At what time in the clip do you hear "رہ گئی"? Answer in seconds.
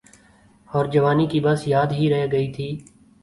2.09-2.51